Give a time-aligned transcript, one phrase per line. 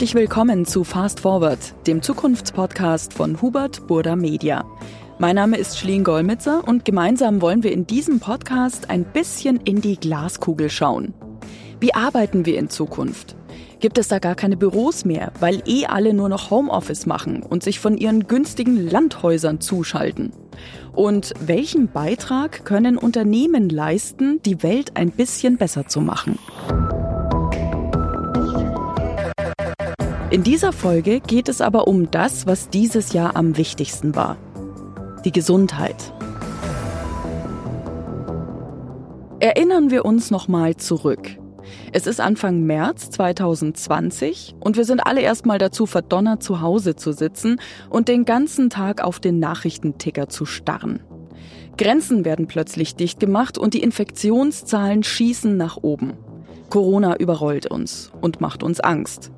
[0.00, 4.64] Herzlich willkommen zu Fast Forward, dem Zukunftspodcast von Hubert Burda Media.
[5.18, 9.82] Mein Name ist Schleen Golmitzer und gemeinsam wollen wir in diesem Podcast ein bisschen in
[9.82, 11.12] die Glaskugel schauen.
[11.80, 13.36] Wie arbeiten wir in Zukunft?
[13.80, 17.62] Gibt es da gar keine Büros mehr, weil eh alle nur noch Homeoffice machen und
[17.62, 20.32] sich von ihren günstigen Landhäusern zuschalten?
[20.94, 26.38] Und welchen Beitrag können Unternehmen leisten, die Welt ein bisschen besser zu machen?
[30.30, 34.36] In dieser Folge geht es aber um das, was dieses Jahr am wichtigsten war.
[35.24, 36.12] Die Gesundheit.
[39.40, 41.36] Erinnern wir uns nochmal zurück.
[41.92, 47.10] Es ist Anfang März 2020 und wir sind alle erstmal dazu verdonnert, zu Hause zu
[47.10, 51.00] sitzen und den ganzen Tag auf den Nachrichtenticker zu starren.
[51.76, 56.12] Grenzen werden plötzlich dicht gemacht und die Infektionszahlen schießen nach oben.
[56.68, 59.32] Corona überrollt uns und macht uns Angst.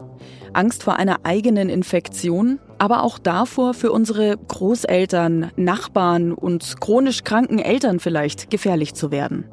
[0.52, 7.58] Angst vor einer eigenen Infektion, aber auch davor, für unsere Großeltern, Nachbarn und chronisch kranken
[7.58, 9.44] Eltern vielleicht gefährlich zu werden.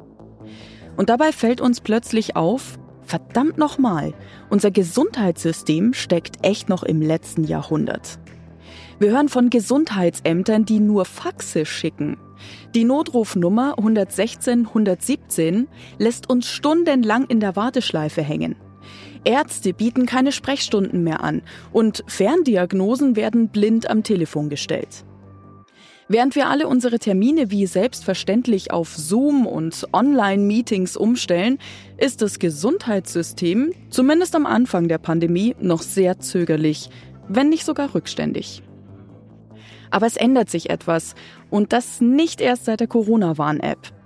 [0.98, 4.14] Und dabei fällt uns plötzlich auf, verdammt nochmal,
[4.50, 8.20] unser Gesundheitssystem steckt echt noch im letzten Jahrhundert.
[9.00, 12.18] Wir hören von Gesundheitsämtern, die nur Faxe schicken.
[12.76, 18.56] Die Notrufnummer 116 117 lässt uns stundenlang in der Warteschleife hängen.
[19.24, 25.06] Ärzte bieten keine Sprechstunden mehr an und Ferndiagnosen werden blind am Telefon gestellt.
[26.12, 31.60] Während wir alle unsere Termine wie selbstverständlich auf Zoom und Online-Meetings umstellen,
[31.98, 36.90] ist das Gesundheitssystem, zumindest am Anfang der Pandemie, noch sehr zögerlich,
[37.28, 38.64] wenn nicht sogar rückständig.
[39.92, 41.14] Aber es ändert sich etwas
[41.52, 43.99] und das nicht erst seit der Corona-Warn-App.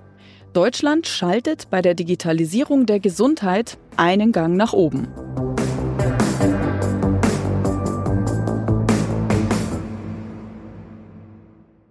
[0.53, 5.07] Deutschland schaltet bei der Digitalisierung der Gesundheit einen Gang nach oben.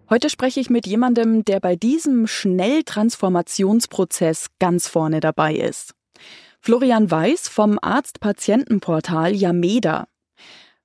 [0.09, 5.97] Heute spreche ich mit jemandem, der bei diesem Schnelltransformationsprozess ganz vorne dabei ist.
[6.61, 10.07] Florian Weiß vom Arzt-Patienten-Portal Yameda.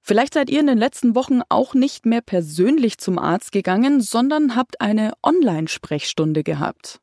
[0.02, 4.56] Vielleicht seid ihr in den letzten Wochen auch nicht mehr persönlich zum Arzt gegangen, sondern
[4.56, 7.00] habt eine Online-Sprechstunde gehabt.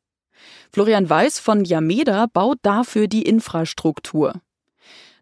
[0.73, 4.33] Florian Weiß von Yameda baut dafür die Infrastruktur.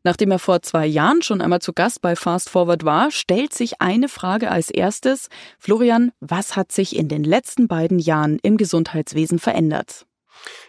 [0.03, 3.81] Nachdem er vor zwei Jahren schon einmal zu Gast bei Fast Forward war, stellt sich
[3.81, 5.29] eine Frage als erstes.
[5.57, 10.05] Florian, was hat sich in den letzten beiden Jahren im Gesundheitswesen verändert?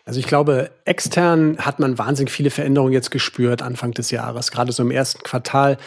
[0.05, 4.71] Also ich glaube, extern hat man wahnsinnig viele Veränderungen jetzt gespürt Anfang des Jahres, gerade
[4.71, 5.79] so im ersten Quartal.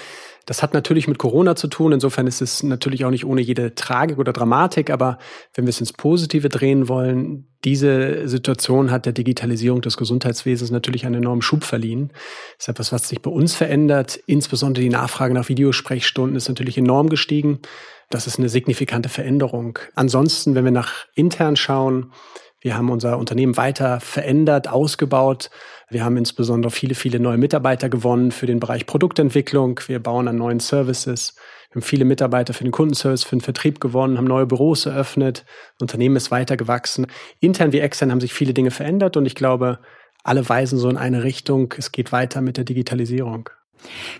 [0.47, 1.91] Das hat natürlich mit Corona zu tun.
[1.91, 4.89] Insofern ist es natürlich auch nicht ohne jede Tragik oder Dramatik.
[4.89, 5.19] Aber
[5.53, 11.05] wenn wir es ins Positive drehen wollen, diese Situation hat der Digitalisierung des Gesundheitswesens natürlich
[11.05, 12.13] einen enormen Schub verliehen.
[12.57, 14.21] Das ist etwas, was sich bei uns verändert.
[14.25, 17.59] Insbesondere die Nachfrage nach Videosprechstunden ist natürlich enorm gestiegen.
[18.09, 19.79] Das ist eine signifikante Veränderung.
[19.95, 22.13] Ansonsten, wenn wir nach intern schauen,
[22.67, 25.49] wir haben unser Unternehmen weiter verändert, ausgebaut.
[25.89, 29.79] Wir haben insbesondere viele, viele neue Mitarbeiter gewonnen für den Bereich Produktentwicklung.
[29.87, 31.35] Wir bauen an neuen Services.
[31.69, 35.45] Wir haben viele Mitarbeiter für den Kundenservice, für den Vertrieb gewonnen, haben neue Büros eröffnet.
[35.75, 37.07] Das Unternehmen ist weiter gewachsen.
[37.39, 39.79] Intern wie extern haben sich viele Dinge verändert und ich glaube,
[40.25, 41.73] alle weisen so in eine Richtung.
[41.77, 43.49] Es geht weiter mit der Digitalisierung.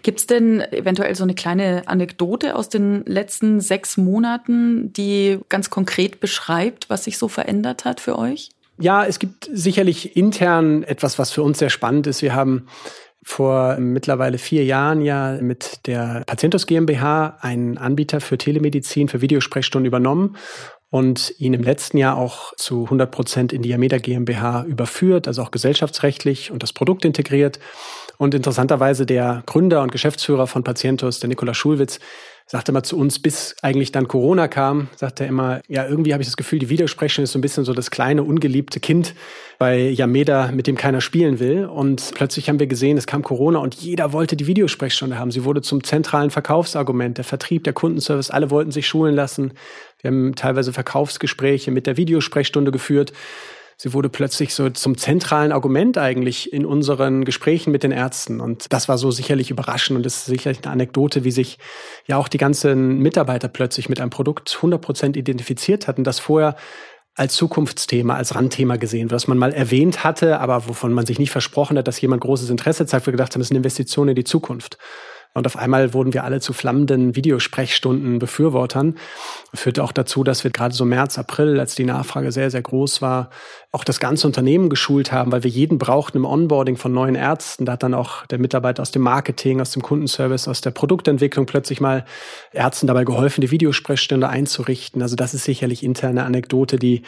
[0.03, 5.69] Gibt es denn eventuell so eine kleine Anekdote aus den letzten sechs Monaten, die ganz
[5.69, 8.49] konkret beschreibt, was sich so verändert hat für euch?
[8.79, 12.21] Ja, es gibt sicherlich intern etwas, was für uns sehr spannend ist.
[12.21, 12.67] Wir haben
[13.23, 19.85] vor mittlerweile vier Jahren ja mit der Patientos GmbH einen Anbieter für Telemedizin, für Videosprechstunden
[19.85, 20.37] übernommen
[20.89, 25.41] und ihn im letzten Jahr auch zu 100 Prozent in die Yameda GmbH überführt, also
[25.41, 27.59] auch gesellschaftsrechtlich und das Produkt integriert.
[28.17, 31.99] Und interessanterweise der Gründer und Geschäftsführer von Patientos, der Nikola Schulwitz,
[32.49, 36.23] sagte mal zu uns, bis eigentlich dann Corona kam, sagte er immer, ja, irgendwie habe
[36.23, 39.15] ich das Gefühl, die Videosprechstunde ist so ein bisschen so das kleine, ungeliebte Kind
[39.59, 41.65] bei Yameda, mit dem keiner spielen will.
[41.65, 45.29] Und plötzlich haben wir gesehen, es kam Corona und jeder wollte die Videosprechstunde haben.
[45.29, 47.17] Sie wurde zum zentralen Verkaufsargument.
[47.17, 49.51] Der Vertrieb, der Kundenservice, alle wollten sich schulen lassen.
[50.01, 53.11] Wir haben teilweise Verkaufsgespräche mit der Videosprechstunde geführt.
[53.79, 58.41] Sie wurde plötzlich so zum zentralen Argument eigentlich in unseren Gesprächen mit den Ärzten.
[58.41, 61.59] Und das war so sicherlich überraschend und das ist sicherlich eine Anekdote, wie sich
[62.07, 66.55] ja auch die ganzen Mitarbeiter plötzlich mit einem Produkt 100 Prozent identifiziert hatten, das vorher
[67.13, 71.31] als Zukunftsthema, als Randthema gesehen, was man mal erwähnt hatte, aber wovon man sich nicht
[71.31, 73.05] versprochen hat, dass jemand großes Interesse zeigt.
[73.05, 74.77] Wir gedacht haben, das ist eine Investition in die Zukunft.
[75.37, 78.97] Und auf einmal wurden wir alle zu flammenden Videosprechstunden Befürwortern.
[79.53, 83.03] Führte auch dazu, dass wir gerade so März, April, als die Nachfrage sehr, sehr groß
[83.03, 83.29] war,
[83.73, 87.65] auch das ganze Unternehmen geschult haben, weil wir jeden brauchten im Onboarding von neuen Ärzten.
[87.65, 91.45] Da hat dann auch der Mitarbeiter aus dem Marketing, aus dem Kundenservice, aus der Produktentwicklung
[91.45, 92.05] plötzlich mal
[92.53, 95.01] Ärzten dabei geholfen, die Videosprechstunde einzurichten.
[95.01, 97.03] Also das ist sicherlich interne Anekdote, die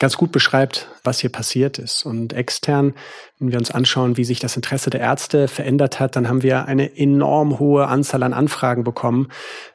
[0.00, 2.04] ganz gut beschreibt, was hier passiert ist.
[2.04, 2.94] Und extern,
[3.38, 6.66] wenn wir uns anschauen, wie sich das Interesse der Ärzte verändert hat, dann haben wir
[6.66, 9.28] eine enorm hohe Anzahl an Anfragen bekommen.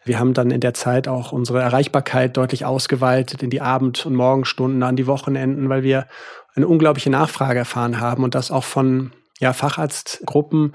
[0.03, 4.15] Wir haben dann in der Zeit auch unsere Erreichbarkeit deutlich ausgeweitet in die Abend- und
[4.15, 6.07] Morgenstunden, an die Wochenenden, weil wir
[6.55, 10.73] eine unglaubliche Nachfrage erfahren haben und das auch von ja, Facharztgruppen,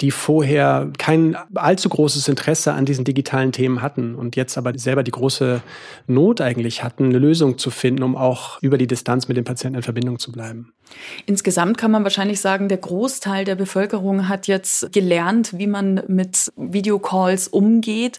[0.00, 5.04] die vorher kein allzu großes Interesse an diesen digitalen Themen hatten und jetzt aber selber
[5.04, 5.62] die große
[6.08, 9.76] Not eigentlich hatten, eine Lösung zu finden, um auch über die Distanz mit den Patienten
[9.76, 10.72] in Verbindung zu bleiben.
[11.26, 16.52] Insgesamt kann man wahrscheinlich sagen, der Großteil der Bevölkerung hat jetzt gelernt, wie man mit
[16.56, 18.18] Videocalls umgeht.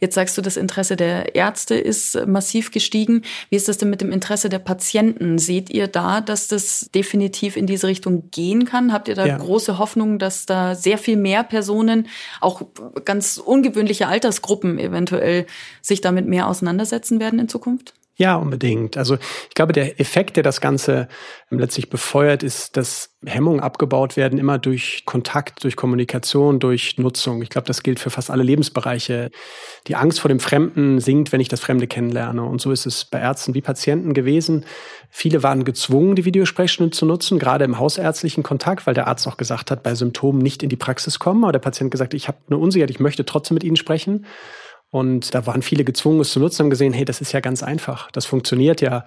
[0.00, 3.22] Jetzt sagst du, das Interesse der Ärzte ist massiv gestiegen.
[3.50, 5.38] Wie ist das denn mit dem Interesse der Patienten?
[5.38, 8.92] Seht ihr da, dass das definitiv in diese Richtung gehen kann?
[8.92, 9.36] Habt ihr da ja.
[9.36, 12.08] große Hoffnung, dass da sehr viel mehr Personen,
[12.40, 12.62] auch
[13.04, 15.46] ganz ungewöhnliche Altersgruppen eventuell,
[15.82, 17.94] sich damit mehr auseinandersetzen werden in Zukunft?
[18.18, 18.96] Ja, unbedingt.
[18.96, 21.06] Also ich glaube, der Effekt, der das Ganze
[21.50, 27.42] letztlich befeuert, ist, dass Hemmungen abgebaut werden, immer durch Kontakt, durch Kommunikation, durch Nutzung.
[27.42, 29.30] Ich glaube, das gilt für fast alle Lebensbereiche.
[29.86, 32.42] Die Angst vor dem Fremden sinkt, wenn ich das Fremde kennenlerne.
[32.42, 34.64] Und so ist es bei Ärzten wie Patienten gewesen.
[35.10, 39.36] Viele waren gezwungen, die Videosprechstunde zu nutzen, gerade im hausärztlichen Kontakt, weil der Arzt auch
[39.36, 41.44] gesagt hat, bei Symptomen nicht in die Praxis kommen.
[41.44, 44.24] Aber der Patient gesagt, ich habe eine Unsicherheit, ich möchte trotzdem mit Ihnen sprechen.
[44.96, 47.62] Und da waren viele gezwungen, es zu nutzen, haben gesehen, hey, das ist ja ganz
[47.62, 48.10] einfach.
[48.12, 49.04] Das funktioniert ja.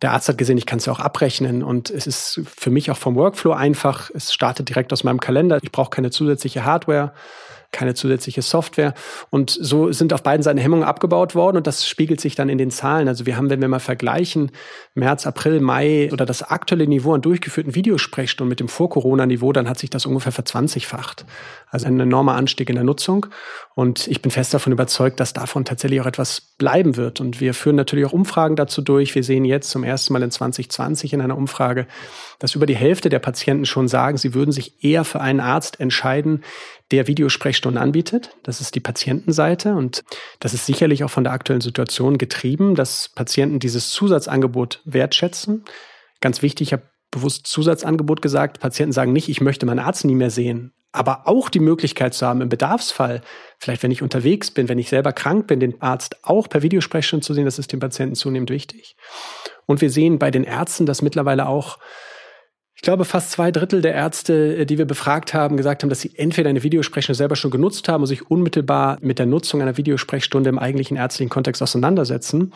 [0.00, 2.90] Der Arzt hat gesehen, ich kann es ja auch abrechnen und es ist für mich
[2.90, 4.10] auch vom Workflow einfach.
[4.14, 5.58] Es startet direkt aus meinem Kalender.
[5.60, 7.12] Ich brauche keine zusätzliche Hardware
[7.70, 8.94] keine zusätzliche Software.
[9.30, 12.56] Und so sind auf beiden Seiten Hemmungen abgebaut worden und das spiegelt sich dann in
[12.56, 13.08] den Zahlen.
[13.08, 14.50] Also wir haben, wenn wir mal vergleichen,
[14.94, 19.78] März, April, Mai oder das aktuelle Niveau an durchgeführten Videosprechstunden mit dem Vor-Corona-Niveau, dann hat
[19.78, 21.26] sich das ungefähr verzwanzigfacht.
[21.70, 23.26] Also ein enormer Anstieg in der Nutzung.
[23.78, 27.20] Und ich bin fest davon überzeugt, dass davon tatsächlich auch etwas bleiben wird.
[27.20, 29.14] Und wir führen natürlich auch Umfragen dazu durch.
[29.14, 31.86] Wir sehen jetzt zum ersten Mal in 2020 in einer Umfrage,
[32.40, 35.78] dass über die Hälfte der Patienten schon sagen, sie würden sich eher für einen Arzt
[35.78, 36.42] entscheiden,
[36.90, 38.36] der Videosprechstunden anbietet.
[38.42, 40.02] Das ist die Patientenseite und
[40.40, 45.64] das ist sicherlich auch von der aktuellen Situation getrieben, dass Patienten dieses Zusatzangebot wertschätzen.
[46.20, 48.58] Ganz wichtig, ich habe bewusst Zusatzangebot gesagt.
[48.58, 50.72] Patienten sagen nicht, ich möchte meinen Arzt nie mehr sehen.
[50.92, 53.20] Aber auch die Möglichkeit zu haben, im Bedarfsfall,
[53.58, 57.24] vielleicht wenn ich unterwegs bin, wenn ich selber krank bin, den Arzt auch per Videosprechstunde
[57.24, 58.96] zu sehen, das ist dem Patienten zunehmend wichtig.
[59.66, 61.78] Und wir sehen bei den Ärzten, dass mittlerweile auch
[62.78, 66.00] ich glaube, fast zwei Drittel der Ärzte, äh, die wir befragt haben, gesagt haben, dass
[66.00, 69.76] sie entweder eine Videosprechstunde selber schon genutzt haben und sich unmittelbar mit der Nutzung einer
[69.76, 72.52] Videosprechstunde im eigentlichen ärztlichen Kontext auseinandersetzen.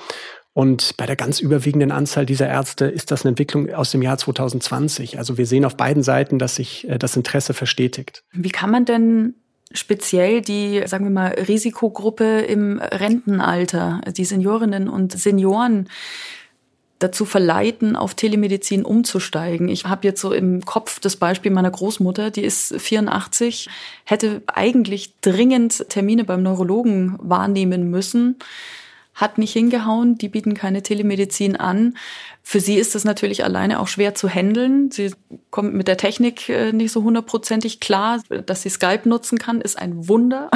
[0.55, 4.19] Und bei der ganz überwiegenden Anzahl dieser Ärzte ist das eine Entwicklung aus dem Jahr
[4.19, 5.19] 2020.
[5.19, 8.23] Also wir sehen auf beiden Seiten, dass sich äh, das Interesse verstetigt.
[8.33, 9.35] Wie kann man denn
[9.73, 15.89] speziell die, sagen wir mal, Risikogruppe im Rentenalter, die Seniorinnen und Senioren
[16.99, 19.69] dazu verleiten, auf Telemedizin umzusteigen.
[19.69, 23.69] Ich habe jetzt so im Kopf das Beispiel meiner Großmutter, die ist 84,
[24.05, 28.37] hätte eigentlich dringend Termine beim Neurologen wahrnehmen müssen,
[29.15, 31.97] hat nicht hingehauen, die bieten keine Telemedizin an.
[32.43, 34.91] Für sie ist das natürlich alleine auch schwer zu handeln.
[34.91, 35.13] Sie
[35.51, 38.23] kommt mit der Technik äh, nicht so hundertprozentig klar.
[38.47, 40.51] Dass sie Skype nutzen kann, ist ein Wunder.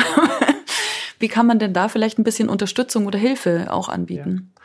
[1.18, 4.52] Wie kann man denn da vielleicht ein bisschen Unterstützung oder Hilfe auch anbieten?
[4.54, 4.62] Ja.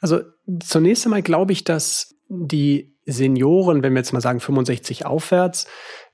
[0.00, 0.20] Also
[0.60, 5.66] zunächst einmal glaube ich, dass die Senioren, wenn wir jetzt mal sagen 65 aufwärts,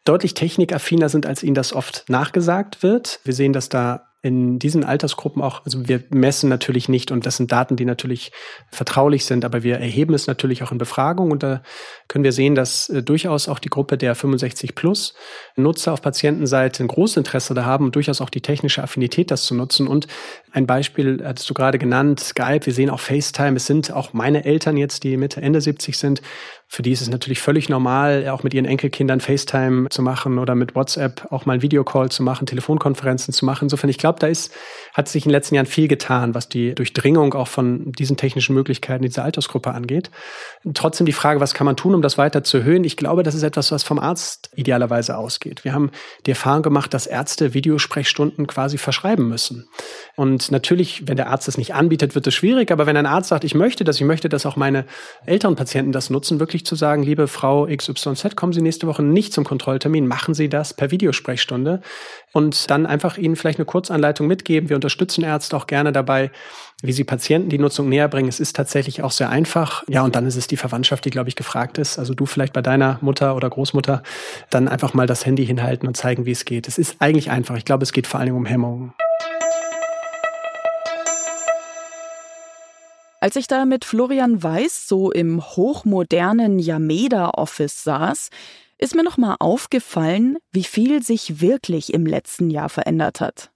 [0.05, 3.21] deutlich technikaffiner sind, als ihnen das oft nachgesagt wird.
[3.25, 7.37] Wir sehen, dass da in diesen Altersgruppen auch, also wir messen natürlich nicht und das
[7.37, 8.33] sind Daten, die natürlich
[8.69, 11.63] vertraulich sind, aber wir erheben es natürlich auch in Befragungen und da
[12.09, 15.15] können wir sehen, dass äh, durchaus auch die Gruppe der 65 plus
[15.55, 19.45] Nutzer auf Patientenseite ein großes Interesse da haben und durchaus auch die technische Affinität, das
[19.45, 19.87] zu nutzen.
[19.87, 20.09] Und
[20.59, 24.45] ein Beispiel hattest du gerade genannt, Skype, wir sehen auch FaceTime, es sind auch meine
[24.45, 26.21] Eltern jetzt, die Mitte, Ende 70 sind,
[26.71, 30.55] für die ist es natürlich völlig normal, auch mit ihren Enkelkindern FaceTime zu machen oder
[30.55, 33.65] mit WhatsApp auch mal ein Videocall zu machen, Telefonkonferenzen zu machen.
[33.65, 34.53] Insofern, ich glaube, da ist,
[34.93, 38.55] hat sich in den letzten Jahren viel getan, was die Durchdringung auch von diesen technischen
[38.55, 40.11] Möglichkeiten dieser Altersgruppe angeht.
[40.75, 42.85] Trotzdem die Frage, was kann man tun, um das weiter zu erhöhen?
[42.85, 45.65] Ich glaube, das ist etwas, was vom Arzt idealerweise ausgeht.
[45.65, 45.91] Wir haben
[46.27, 49.71] die Erfahrung gemacht, dass Ärzte Videosprechstunden quasi verschreiben müssen.
[50.17, 52.71] Und natürlich, wenn der Arzt das nicht anbietet, wird es schwierig.
[52.71, 54.85] Aber wenn ein Arzt sagt, ich möchte das, ich möchte, dass auch meine
[55.27, 59.33] älteren Patienten das nutzen, wirklich zu sagen, liebe Frau XYZ, kommen Sie nächste Woche nicht
[59.33, 61.81] zum Kontrolltermin, machen Sie das per Videosprechstunde
[62.33, 64.69] und dann einfach Ihnen vielleicht eine Kurzanleitung mitgeben.
[64.69, 66.31] Wir unterstützen Ärzte auch gerne dabei,
[66.83, 68.29] wie sie Patienten die Nutzung näher bringen.
[68.29, 69.83] Es ist tatsächlich auch sehr einfach.
[69.89, 71.99] Ja, und dann ist es die Verwandtschaft, die, glaube ich, gefragt ist.
[71.99, 74.03] Also du vielleicht bei deiner Mutter oder Großmutter
[74.51, 76.69] dann einfach mal das Handy hinhalten und zeigen, wie es geht.
[76.69, 77.57] Es ist eigentlich einfach.
[77.57, 78.93] Ich glaube, es geht vor Dingen um Hemmungen.
[83.21, 88.31] Als ich da mit Florian Weiß so im hochmodernen Yameda-Office saß,
[88.79, 93.51] ist mir nochmal aufgefallen, wie viel sich wirklich im letzten Jahr verändert hat.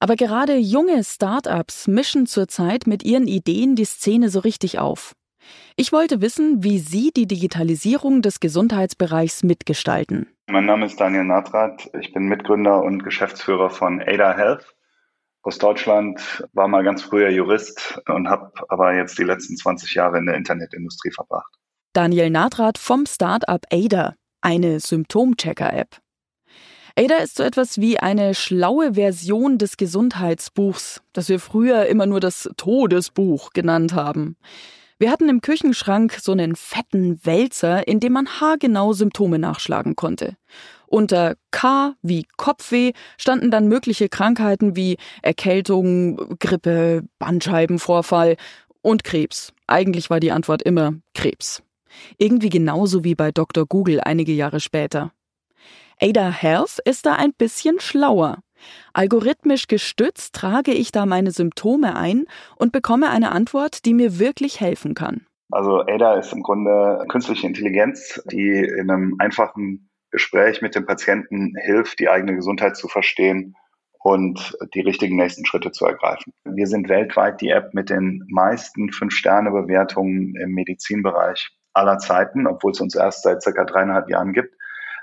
[0.00, 5.14] Aber gerade junge Start-ups mischen zurzeit mit ihren Ideen die Szene so richtig auf.
[5.76, 10.26] Ich wollte wissen, wie Sie die Digitalisierung des Gesundheitsbereichs mitgestalten.
[10.48, 11.88] Mein Name ist Daniel Nathrat.
[12.00, 14.73] Ich bin Mitgründer und Geschäftsführer von Ada Health
[15.44, 20.18] aus Deutschland, war mal ganz früher Jurist und habe aber jetzt die letzten 20 Jahre
[20.18, 21.52] in der Internetindustrie verbracht.
[21.92, 26.00] Daniel Nathrat vom Startup Ada, eine Symptomchecker-App.
[26.96, 32.20] Ada ist so etwas wie eine schlaue Version des Gesundheitsbuchs, das wir früher immer nur
[32.20, 34.36] das Todesbuch genannt haben.
[34.98, 40.36] Wir hatten im Küchenschrank so einen fetten Wälzer, in dem man haargenau Symptome nachschlagen konnte.
[40.94, 48.36] Unter K wie Kopfweh standen dann mögliche Krankheiten wie Erkältung, Grippe, Bandscheibenvorfall
[48.80, 49.52] und Krebs.
[49.66, 51.64] Eigentlich war die Antwort immer Krebs.
[52.16, 53.66] Irgendwie genauso wie bei Dr.
[53.66, 55.10] Google einige Jahre später.
[56.00, 58.38] Ada Health ist da ein bisschen schlauer.
[58.92, 64.60] Algorithmisch gestützt trage ich da meine Symptome ein und bekomme eine Antwort, die mir wirklich
[64.60, 65.26] helfen kann.
[65.50, 71.54] Also Ada ist im Grunde künstliche Intelligenz, die in einem einfachen Gespräch mit dem Patienten
[71.60, 73.56] hilft, die eigene Gesundheit zu verstehen
[73.98, 76.32] und die richtigen nächsten Schritte zu ergreifen.
[76.44, 82.80] Wir sind weltweit die App mit den meisten Fünf-Sterne-Bewertungen im Medizinbereich aller Zeiten, obwohl es
[82.80, 84.54] uns erst seit circa dreieinhalb Jahren gibt.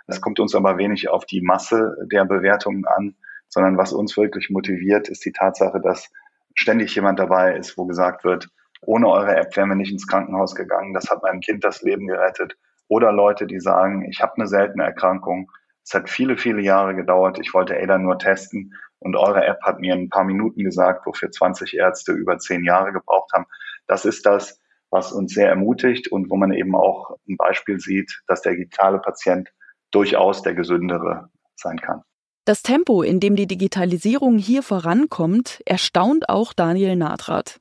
[0.08, 3.16] Es kommt uns aber wenig auf die Masse der Bewertungen an,
[3.50, 6.10] sondern was uns wirklich motiviert, ist die Tatsache, dass
[6.56, 8.48] ständig jemand dabei ist, wo gesagt wird,
[8.80, 12.08] ohne eure App wären wir nicht ins Krankenhaus gegangen, das hat meinem Kind das Leben
[12.08, 12.56] gerettet
[12.92, 15.50] oder Leute, die sagen, ich habe eine seltene Erkrankung.
[15.82, 17.40] Es hat viele, viele Jahre gedauert.
[17.40, 21.06] Ich wollte ADA nur testen und eure App hat mir in ein paar Minuten gesagt,
[21.06, 23.46] wofür 20 Ärzte über zehn Jahre gebraucht haben.
[23.88, 28.12] Das ist das, was uns sehr ermutigt und wo man eben auch ein Beispiel sieht,
[28.28, 29.54] dass der digitale Patient
[29.92, 32.02] durchaus der gesündere sein kann.
[32.44, 37.61] Das Tempo, in dem die Digitalisierung hier vorankommt, erstaunt auch Daniel Nathrat.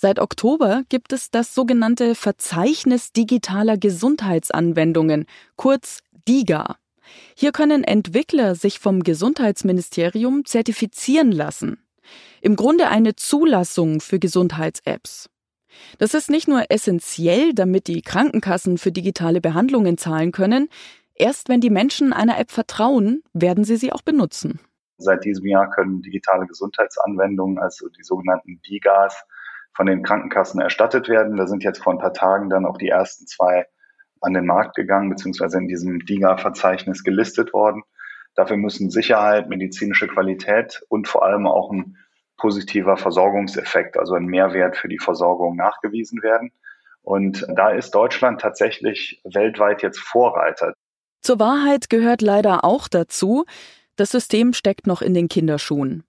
[0.00, 5.26] Seit Oktober gibt es das sogenannte Verzeichnis digitaler Gesundheitsanwendungen,
[5.56, 6.76] kurz DIGA.
[7.34, 11.82] Hier können Entwickler sich vom Gesundheitsministerium zertifizieren lassen.
[12.40, 15.30] Im Grunde eine Zulassung für Gesundheits-Apps.
[15.98, 20.68] Das ist nicht nur essentiell, damit die Krankenkassen für digitale Behandlungen zahlen können,
[21.16, 24.60] erst wenn die Menschen einer App vertrauen, werden sie sie auch benutzen.
[24.98, 29.24] Seit diesem Jahr können digitale Gesundheitsanwendungen, also die sogenannten DIGAs,
[29.74, 31.36] von den Krankenkassen erstattet werden.
[31.36, 33.66] Da sind jetzt vor ein paar Tagen dann auch die ersten zwei
[34.20, 37.82] an den Markt gegangen, beziehungsweise in diesem DIGA-Verzeichnis gelistet worden.
[38.34, 41.96] Dafür müssen Sicherheit, medizinische Qualität und vor allem auch ein
[42.36, 46.52] positiver Versorgungseffekt, also ein Mehrwert für die Versorgung nachgewiesen werden.
[47.02, 50.74] Und da ist Deutschland tatsächlich weltweit jetzt Vorreiter.
[51.22, 53.44] Zur Wahrheit gehört leider auch dazu,
[53.96, 56.04] das System steckt noch in den Kinderschuhen.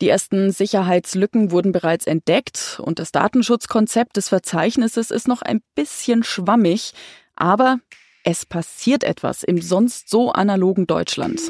[0.00, 6.22] Die ersten Sicherheitslücken wurden bereits entdeckt und das Datenschutzkonzept des Verzeichnisses ist noch ein bisschen
[6.22, 6.92] schwammig,
[7.36, 7.80] aber
[8.24, 11.40] es passiert etwas im sonst so analogen Deutschland.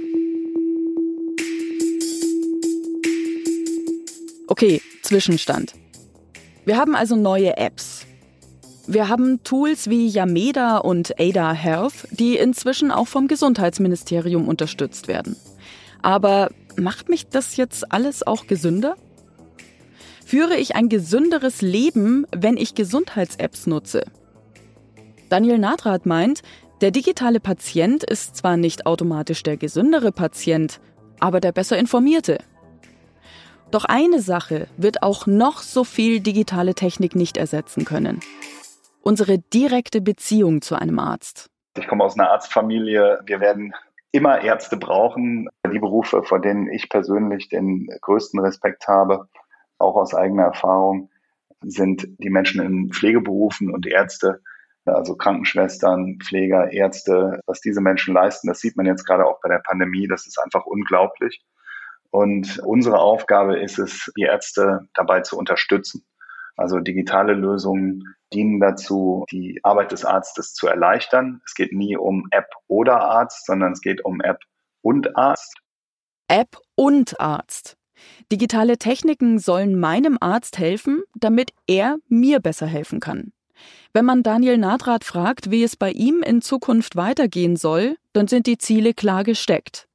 [4.47, 5.75] Okay, Zwischenstand.
[6.65, 8.07] Wir haben also neue Apps.
[8.87, 15.37] Wir haben Tools wie Yameda und Ada Health, die inzwischen auch vom Gesundheitsministerium unterstützt werden.
[16.03, 18.97] Aber macht mich das jetzt alles auch gesünder?
[20.25, 24.05] Führe ich ein gesünderes Leben, wenn ich Gesundheits-Apps nutze?
[25.29, 26.43] Daniel Nadrath meint,
[26.81, 30.81] der digitale Patient ist zwar nicht automatisch der gesündere Patient,
[31.19, 32.39] aber der besser informierte.
[33.71, 38.21] Doch eine Sache wird auch noch so viel digitale Technik nicht ersetzen können.
[39.03, 41.51] Unsere direkte Beziehung zu einem Arzt.
[41.77, 43.21] Ich komme aus einer Arztfamilie.
[43.25, 43.75] Wir werden
[44.13, 45.49] immer Ärzte brauchen.
[45.73, 49.29] Die Berufe, vor denen ich persönlich den größten Respekt habe,
[49.79, 51.11] auch aus eigener Erfahrung,
[51.63, 54.41] sind die Menschen in Pflegeberufen und Ärzte,
[54.85, 58.49] also Krankenschwestern, Pfleger, Ärzte, was diese Menschen leisten.
[58.49, 60.09] Das sieht man jetzt gerade auch bei der Pandemie.
[60.09, 61.43] Das ist einfach unglaublich.
[62.11, 66.05] Und unsere Aufgabe ist es, die Ärzte dabei zu unterstützen.
[66.61, 71.41] Also digitale Lösungen dienen dazu, die Arbeit des Arztes zu erleichtern.
[71.47, 74.41] Es geht nie um App oder Arzt, sondern es geht um App
[74.83, 75.57] und Arzt.
[76.29, 77.79] App und Arzt.
[78.31, 83.33] Digitale Techniken sollen meinem Arzt helfen, damit er mir besser helfen kann.
[83.95, 88.47] Wenn man Daniel Nadrath fragt, wie es bei ihm in Zukunft weitergehen soll, dann sind
[88.47, 89.89] die Ziele klar gesteckt.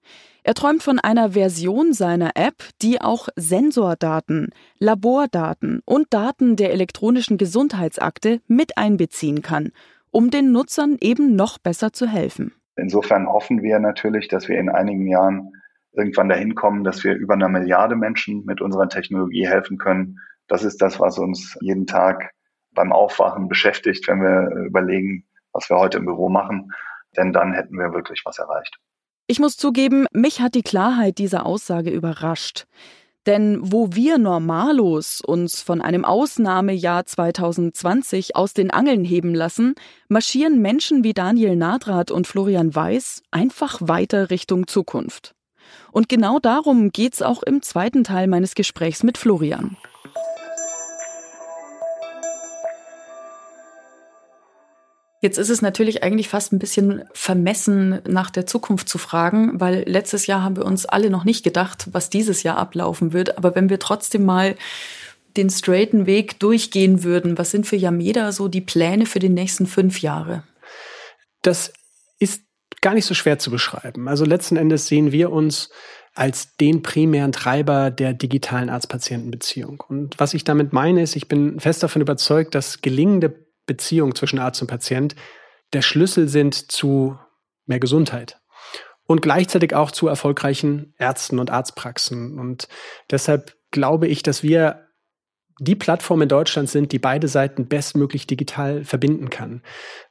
[0.48, 7.40] Er träumt von einer Version seiner App, die auch Sensordaten, Labordaten und Daten der elektronischen
[7.40, 9.72] Gesundheitsakte mit einbeziehen kann,
[10.12, 12.54] um den Nutzern eben noch besser zu helfen.
[12.76, 15.52] Insofern hoffen wir natürlich, dass wir in einigen Jahren
[15.94, 20.20] irgendwann dahin kommen, dass wir über eine Milliarde Menschen mit unserer Technologie helfen können.
[20.48, 22.36] Das ist das, was uns jeden Tag
[22.70, 26.72] beim Aufwachen beschäftigt, wenn wir überlegen, was wir heute im Büro machen.
[27.18, 28.78] Denn dann hätten wir wirklich was erreicht.
[29.28, 32.68] Ich muss zugeben, mich hat die Klarheit dieser Aussage überrascht.
[33.26, 39.74] Denn wo wir Normalos uns von einem Ausnahmejahr 2020 aus den Angeln heben lassen,
[40.10, 45.34] marschieren Menschen wie Daniel Nadrath und Florian Weiß einfach weiter Richtung Zukunft.
[45.92, 49.76] Und genau darum geht's auch im zweiten Teil meines Gesprächs mit Florian.
[55.26, 59.84] Jetzt ist es natürlich eigentlich fast ein bisschen vermessen, nach der Zukunft zu fragen, weil
[59.88, 63.36] letztes Jahr haben wir uns alle noch nicht gedacht, was dieses Jahr ablaufen wird.
[63.36, 64.56] Aber wenn wir trotzdem mal
[65.36, 69.66] den straighten Weg durchgehen würden, was sind für Yameda so die Pläne für die nächsten
[69.66, 70.44] fünf Jahre?
[71.42, 71.74] Das
[72.20, 72.44] ist
[72.82, 74.08] gar nicht so schwer zu beschreiben.
[74.08, 75.72] Also letzten Endes sehen wir uns
[76.14, 79.84] als den primären Treiber der digitalen Arzt-Patienten-Beziehung.
[79.88, 84.40] Und was ich damit meine, ist, ich bin fest davon überzeugt, dass gelingende Beziehung zwischen
[84.40, 85.16] Arzt und Patient
[85.74, 87.18] der Schlüssel sind zu
[87.66, 88.40] mehr Gesundheit
[89.08, 92.40] und gleichzeitig auch zu erfolgreichen Ärzten und Arztpraxen.
[92.40, 92.68] Und
[93.12, 94.82] deshalb glaube ich, dass wir
[95.60, 99.62] die Plattform in Deutschland sind, die beide Seiten bestmöglich digital verbinden kann.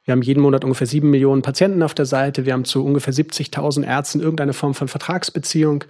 [0.03, 2.45] Wir haben jeden Monat ungefähr sieben Millionen Patienten auf der Seite.
[2.45, 5.83] Wir haben zu ungefähr 70.000 Ärzten irgendeine Form von Vertragsbeziehung.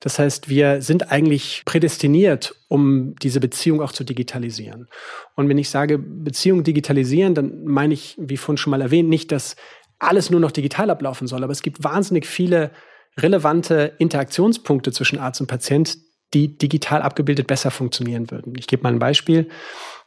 [0.00, 4.88] Das heißt, wir sind eigentlich prädestiniert, um diese Beziehung auch zu digitalisieren.
[5.34, 9.32] Und wenn ich sage Beziehung digitalisieren, dann meine ich, wie vorhin schon mal erwähnt, nicht,
[9.32, 9.56] dass
[9.98, 12.70] alles nur noch digital ablaufen soll, aber es gibt wahnsinnig viele
[13.18, 15.96] relevante Interaktionspunkte zwischen Arzt und Patient,
[16.34, 18.54] die digital abgebildet besser funktionieren würden.
[18.58, 19.48] Ich gebe mal ein Beispiel.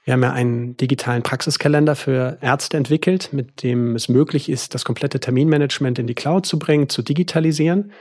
[0.04, 4.86] Wir haben ja einen digitalen Praxiskalender für Ärzte entwickelt, mit dem es möglich ist, das
[4.86, 7.92] komplette Terminmanagement in die Cloud zu bringen, zu digitalisieren.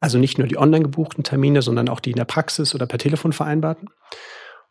[0.00, 2.98] Also nicht nur die online gebuchten Termine, sondern auch die in der Praxis oder per
[2.98, 3.88] Telefon vereinbarten.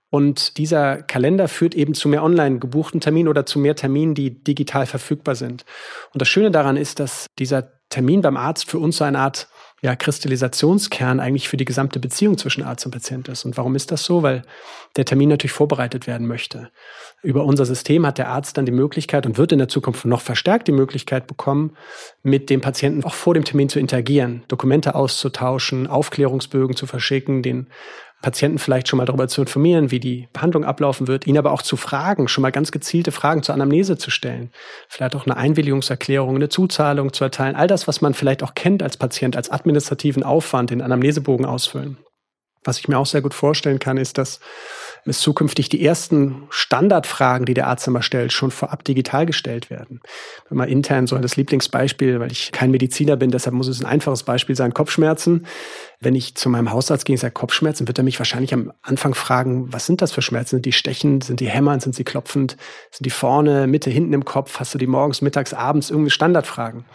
[0.09, 4.41] Und dieser Kalender führt eben zu mehr online gebuchten Terminen oder zu mehr Terminen, die
[4.41, 5.65] digital verfügbar sind.
[6.13, 9.49] Und das Schöne daran ist, dass dieser Termin beim Arzt für uns so eine Art
[9.81, 13.45] ja, Kristallisationskern eigentlich für die gesamte Beziehung zwischen Arzt und Patient ist.
[13.45, 14.23] Und warum ist das so?
[14.23, 14.41] Weil
[14.95, 16.71] der Termin natürlich vorbereitet werden möchte.
[17.21, 20.21] Über unser System hat der Arzt dann die Möglichkeit und wird in der Zukunft noch
[20.21, 21.77] verstärkt die Möglichkeit bekommen,
[22.23, 27.67] mit dem Patienten auch vor dem Termin zu interagieren, Dokumente auszutauschen, Aufklärungsbögen zu verschicken, den
[28.21, 31.61] Patienten vielleicht schon mal darüber zu informieren, wie die Behandlung ablaufen wird, ihn aber auch
[31.61, 34.51] zu fragen, schon mal ganz gezielte Fragen zur Anamnese zu stellen,
[34.89, 38.81] vielleicht auch eine Einwilligungserklärung, eine Zuzahlung zu erteilen, all das, was man vielleicht auch kennt
[38.81, 41.97] als Patient, als administrativen Aufwand, den Anamnesebogen ausfüllen.
[42.63, 44.39] Was ich mir auch sehr gut vorstellen kann, ist, dass
[45.09, 50.01] es zukünftig die ersten Standardfragen, die der Arzt immer stellt, schon vorab digital gestellt werden.
[50.49, 53.85] Wenn man intern so das Lieblingsbeispiel, weil ich kein Mediziner bin, deshalb muss es ein
[53.85, 55.45] einfaches Beispiel sein, Kopfschmerzen.
[55.99, 59.13] Wenn ich zu meinem Hausarzt gehe und sage Kopfschmerzen, wird er mich wahrscheinlich am Anfang
[59.13, 60.57] fragen, was sind das für Schmerzen?
[60.57, 61.23] Sind die stechend?
[61.23, 61.81] Sind die hämmernd?
[61.81, 62.57] Sind sie klopfend?
[62.91, 64.59] Sind die vorne, Mitte, hinten im Kopf?
[64.59, 65.89] Hast du die morgens, mittags, abends?
[65.89, 66.85] Irgendwie Standardfragen.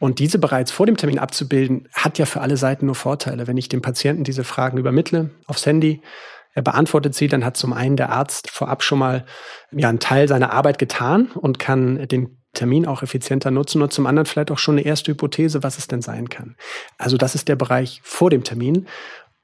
[0.00, 3.46] Und diese bereits vor dem Termin abzubilden, hat ja für alle Seiten nur Vorteile.
[3.46, 6.02] Wenn ich dem Patienten diese Fragen übermittle aufs Handy,
[6.62, 9.24] beantwortet sie, dann hat zum einen der Arzt vorab schon mal
[9.72, 14.06] ja, einen Teil seiner Arbeit getan und kann den Termin auch effizienter nutzen und zum
[14.06, 16.56] anderen vielleicht auch schon eine erste Hypothese, was es denn sein kann.
[16.98, 18.86] Also das ist der Bereich vor dem Termin.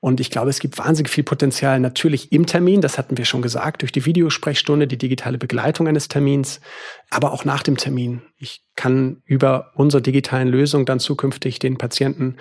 [0.02, 3.42] Und ich glaube, es gibt wahnsinnig viel Potenzial natürlich im Termin, das hatten wir schon
[3.42, 6.62] gesagt, durch die Videosprechstunde, die digitale Begleitung eines Termins,
[7.10, 8.22] aber auch nach dem Termin.
[8.38, 12.36] Ich kann über unsere digitalen Lösungen dann zukünftig den Patienten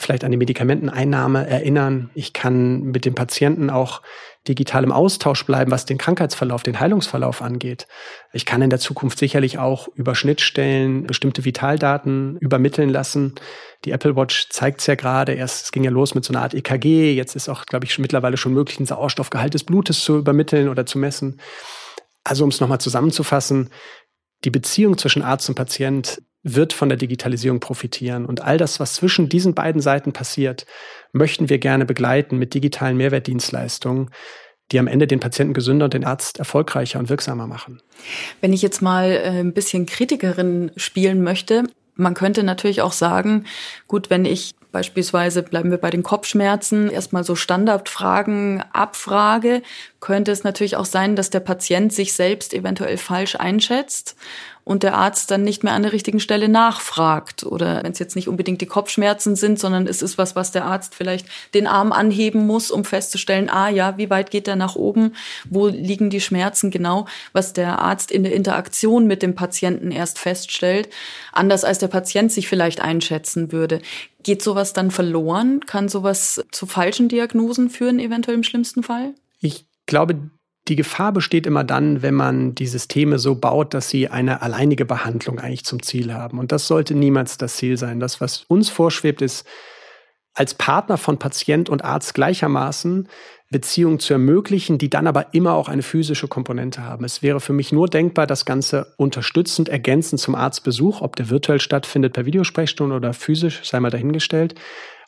[0.00, 2.10] vielleicht an die Medikamenteneinnahme erinnern.
[2.14, 4.02] Ich kann mit dem Patienten auch
[4.48, 7.86] digital im Austausch bleiben, was den Krankheitsverlauf, den Heilungsverlauf angeht.
[8.32, 13.34] Ich kann in der Zukunft sicherlich auch über Schnittstellen bestimmte Vitaldaten übermitteln lassen.
[13.84, 15.34] Die Apple Watch zeigt es ja gerade.
[15.34, 17.12] Erst es ging ja los mit so einer Art EKG.
[17.12, 20.68] Jetzt ist auch, glaube ich, schon mittlerweile schon möglich, einen Sauerstoffgehalt des Blutes zu übermitteln
[20.68, 21.40] oder zu messen.
[22.24, 23.70] Also um es nochmal zusammenzufassen,
[24.44, 28.24] die Beziehung zwischen Arzt und Patient wird von der Digitalisierung profitieren.
[28.24, 30.66] Und all das, was zwischen diesen beiden Seiten passiert,
[31.12, 34.10] möchten wir gerne begleiten mit digitalen Mehrwertdienstleistungen,
[34.72, 37.82] die am Ende den Patienten gesünder und den Arzt erfolgreicher und wirksamer machen.
[38.40, 43.44] Wenn ich jetzt mal äh, ein bisschen Kritikerin spielen möchte, man könnte natürlich auch sagen,
[43.86, 49.62] gut, wenn ich beispielsweise bleiben wir bei den Kopfschmerzen, erstmal so Standardfragen abfrage,
[50.00, 54.16] könnte es natürlich auch sein, dass der Patient sich selbst eventuell falsch einschätzt
[54.64, 57.44] und der Arzt dann nicht mehr an der richtigen Stelle nachfragt.
[57.44, 60.64] Oder wenn es jetzt nicht unbedingt die Kopfschmerzen sind, sondern es ist was, was der
[60.64, 64.76] Arzt vielleicht den Arm anheben muss, um festzustellen, ah ja, wie weit geht der nach
[64.76, 65.14] oben,
[65.48, 70.18] wo liegen die Schmerzen genau, was der Arzt in der Interaktion mit dem Patienten erst
[70.18, 70.88] feststellt,
[71.32, 73.80] anders als der Patient sich vielleicht einschätzen würde.
[74.22, 75.60] Geht sowas dann verloren?
[75.66, 79.14] Kann sowas zu falschen Diagnosen führen, eventuell im schlimmsten Fall?
[79.40, 80.30] Ich glaube,
[80.68, 84.84] die Gefahr besteht immer dann, wenn man die Systeme so baut, dass sie eine alleinige
[84.84, 86.38] Behandlung eigentlich zum Ziel haben.
[86.38, 87.98] Und das sollte niemals das Ziel sein.
[87.98, 89.46] Das, was uns vorschwebt, ist,
[90.34, 93.08] als Partner von Patient und Arzt gleichermaßen
[93.50, 97.04] Beziehungen zu ermöglichen, die dann aber immer auch eine physische Komponente haben.
[97.04, 101.58] Es wäre für mich nur denkbar, das Ganze unterstützend, ergänzend zum Arztbesuch, ob der virtuell
[101.58, 104.54] stattfindet per Videosprechstunde oder physisch, sei mal dahingestellt,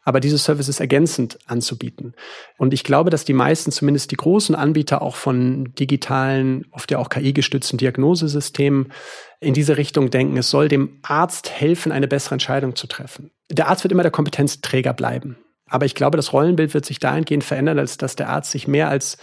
[0.04, 2.14] aber diese Services ergänzend anzubieten.
[2.58, 6.98] Und ich glaube, dass die meisten, zumindest die großen Anbieter auch von digitalen, oft ja
[6.98, 8.92] auch KI-gestützten Diagnosesystemen
[9.40, 10.36] in diese Richtung denken.
[10.36, 13.30] Es soll dem Arzt helfen, eine bessere Entscheidung zu treffen.
[13.50, 15.36] Der Arzt wird immer der Kompetenzträger bleiben.
[15.66, 18.88] Aber ich glaube, das Rollenbild wird sich dahingehend verändern, als dass der Arzt sich mehr
[18.88, 19.16] als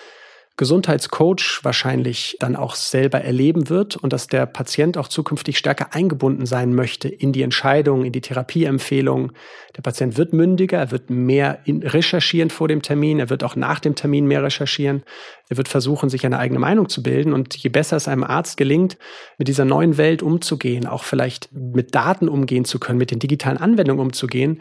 [0.60, 6.46] Gesundheitscoach wahrscheinlich dann auch selber erleben wird und dass der Patient auch zukünftig stärker eingebunden
[6.46, 9.32] sein möchte in die Entscheidung, in die Therapieempfehlung.
[9.78, 13.80] Der Patient wird mündiger, er wird mehr recherchieren vor dem Termin, er wird auch nach
[13.80, 15.04] dem Termin mehr recherchieren,
[15.48, 18.58] er wird versuchen, sich eine eigene Meinung zu bilden und je besser es einem Arzt
[18.58, 18.98] gelingt,
[19.38, 23.58] mit dieser neuen Welt umzugehen, auch vielleicht mit Daten umgehen zu können, mit den digitalen
[23.58, 24.60] Anwendungen umzugehen,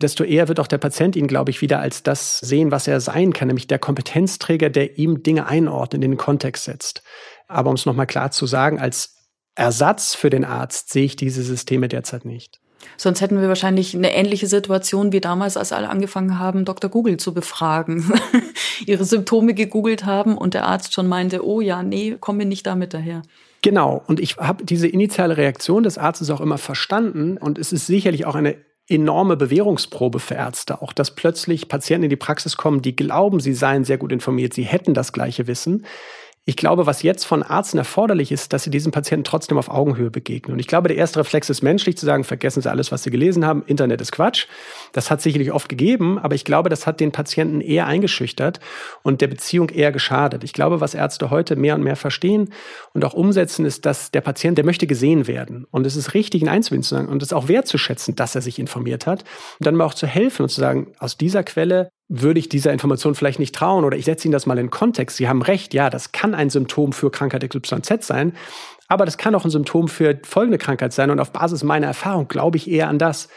[0.00, 3.00] desto eher wird auch der Patient ihn, glaube ich, wieder als das sehen, was er
[3.00, 7.02] sein kann, nämlich der Kompetenzträger, der ihm Dinge einordnet, in den Kontext setzt.
[7.48, 9.16] Aber um es nochmal klar zu sagen, als
[9.54, 12.60] Ersatz für den Arzt sehe ich diese Systeme derzeit nicht.
[12.96, 16.90] Sonst hätten wir wahrscheinlich eine ähnliche Situation wie damals, als alle angefangen haben, Dr.
[16.90, 18.12] Google zu befragen,
[18.86, 22.66] ihre Symptome gegoogelt haben und der Arzt schon meinte, oh ja, nee, kommen wir nicht
[22.66, 23.22] damit daher.
[23.62, 27.86] Genau, und ich habe diese initiale Reaktion des Arztes auch immer verstanden und es ist
[27.86, 28.56] sicherlich auch eine
[28.90, 30.82] enorme Bewährungsprobe für Ärzte.
[30.82, 34.52] Auch dass plötzlich Patienten in die Praxis kommen, die glauben, sie seien sehr gut informiert,
[34.52, 35.86] sie hätten das gleiche Wissen.
[36.50, 40.10] Ich glaube, was jetzt von Ärzten erforderlich ist, dass sie diesem Patienten trotzdem auf Augenhöhe
[40.10, 40.54] begegnen.
[40.54, 43.10] Und ich glaube, der erste Reflex ist menschlich zu sagen, vergessen Sie alles, was Sie
[43.12, 44.48] gelesen haben, Internet ist Quatsch.
[44.92, 48.58] Das hat sicherlich oft gegeben, aber ich glaube, das hat den Patienten eher eingeschüchtert
[49.04, 50.42] und der Beziehung eher geschadet.
[50.42, 52.52] Ich glaube, was Ärzte heute mehr und mehr verstehen
[52.94, 55.68] und auch umsetzen, ist, dass der Patient, der möchte gesehen werden.
[55.70, 58.58] Und es ist richtig, ihn einzubinden zu sagen und es auch wertzuschätzen, dass er sich
[58.58, 59.20] informiert hat.
[59.60, 62.72] Und dann mal auch zu helfen und zu sagen, aus dieser Quelle würde ich dieser
[62.72, 65.16] Information vielleicht nicht trauen oder ich setze Ihnen das mal in Kontext.
[65.16, 68.32] Sie haben recht, ja, das kann ein Symptom für Krankheit XYZ sein,
[68.88, 71.10] aber das kann auch ein Symptom für folgende Krankheit sein.
[71.10, 73.28] Und auf Basis meiner Erfahrung glaube ich eher an das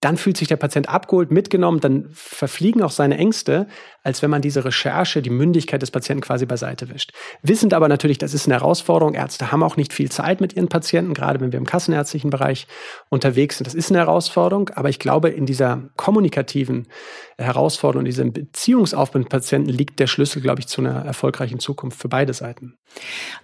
[0.00, 3.66] dann fühlt sich der Patient abgeholt, mitgenommen, dann verfliegen auch seine Ängste,
[4.02, 7.12] als wenn man diese Recherche, die Mündigkeit des Patienten quasi beiseite wischt.
[7.42, 9.14] Wissend aber natürlich, das ist eine Herausforderung.
[9.14, 12.66] Ärzte haben auch nicht viel Zeit mit ihren Patienten, gerade wenn wir im kassenärztlichen Bereich
[13.08, 13.66] unterwegs sind.
[13.66, 16.86] Das ist eine Herausforderung, aber ich glaube, in dieser kommunikativen
[17.38, 22.00] Herausforderung, in diesem Beziehungsaufbau mit Patienten liegt der Schlüssel, glaube ich, zu einer erfolgreichen Zukunft
[22.00, 22.78] für beide Seiten.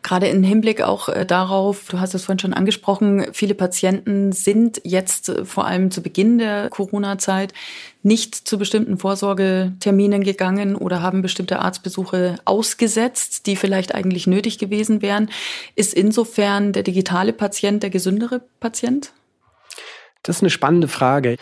[0.02, 4.80] Gerade im Hinblick auch äh, darauf, du hast es vorhin schon angesprochen, viele Patienten sind
[4.84, 7.54] jetzt äh, vor allem zu Beginn der Corona-Zeit
[8.02, 15.02] nicht zu bestimmten Vorsorgeterminen gegangen oder haben bestimmte Arztbesuche ausgesetzt, die vielleicht eigentlich nötig gewesen
[15.02, 15.30] wären.
[15.76, 19.12] Ist insofern der digitale Patient der gesündere Patient?
[20.22, 21.36] Das ist eine spannende Frage.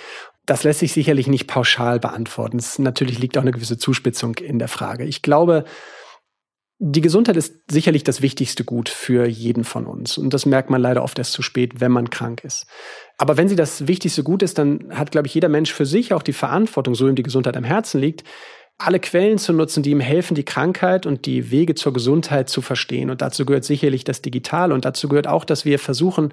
[0.46, 2.58] Das lässt sich sicherlich nicht pauschal beantworten.
[2.58, 5.04] Es natürlich liegt auch eine gewisse Zuspitzung in der Frage.
[5.04, 5.64] Ich glaube,
[6.82, 10.16] die Gesundheit ist sicherlich das wichtigste Gut für jeden von uns.
[10.16, 12.66] Und das merkt man leider oft erst zu spät, wenn man krank ist.
[13.20, 16.14] Aber wenn sie das wichtigste Gut ist, dann hat, glaube ich, jeder Mensch für sich
[16.14, 18.24] auch die Verantwortung, so ihm die Gesundheit am Herzen liegt,
[18.78, 22.62] alle Quellen zu nutzen, die ihm helfen, die Krankheit und die Wege zur Gesundheit zu
[22.62, 23.10] verstehen.
[23.10, 24.72] Und dazu gehört sicherlich das Digitale.
[24.72, 26.32] Und dazu gehört auch, dass wir versuchen,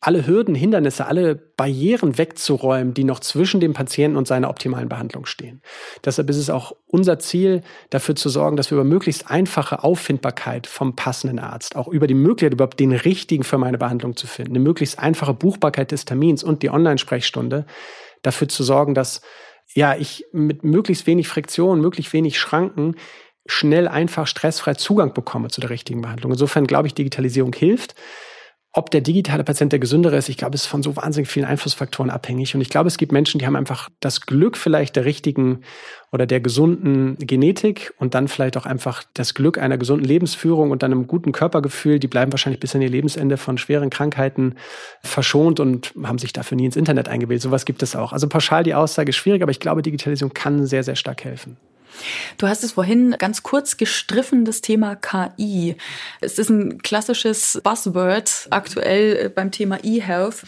[0.00, 5.26] alle Hürden, Hindernisse, alle Barrieren wegzuräumen, die noch zwischen dem Patienten und seiner optimalen Behandlung
[5.26, 5.62] stehen.
[6.04, 10.66] Deshalb ist es auch unser Ziel, dafür zu sorgen, dass wir über möglichst einfache Auffindbarkeit
[10.66, 14.52] vom passenden Arzt, auch über die Möglichkeit, überhaupt den richtigen für meine Behandlung zu finden,
[14.52, 17.64] eine möglichst einfache Buchbarkeit des Termins und die Online-Sprechstunde,
[18.22, 19.22] dafür zu sorgen, dass
[19.74, 22.96] ja, ich mit möglichst wenig Friktion, möglichst wenig Schranken
[23.46, 26.32] schnell, einfach, stressfrei Zugang bekomme zu der richtigen Behandlung.
[26.32, 27.94] Insofern glaube ich, Digitalisierung hilft.
[28.76, 31.46] Ob der digitale Patient der gesündere ist, ich glaube, es ist von so wahnsinnig vielen
[31.46, 32.54] Einflussfaktoren abhängig.
[32.54, 35.62] Und ich glaube, es gibt Menschen, die haben einfach das Glück vielleicht der richtigen
[36.12, 40.82] oder der gesunden Genetik und dann vielleicht auch einfach das Glück einer gesunden Lebensführung und
[40.82, 41.98] dann einem guten Körpergefühl.
[41.98, 44.56] Die bleiben wahrscheinlich bis an ihr Lebensende von schweren Krankheiten
[45.02, 47.42] verschont und haben sich dafür nie ins Internet eingebildet.
[47.42, 48.12] Sowas gibt es auch.
[48.12, 51.56] Also pauschal die Aussage ist schwierig, aber ich glaube, Digitalisierung kann sehr, sehr stark helfen.
[52.38, 55.76] Du hast es vorhin ganz kurz gestriffen, das Thema KI.
[56.20, 60.44] Es ist ein klassisches Buzzword aktuell äh, beim Thema E-Health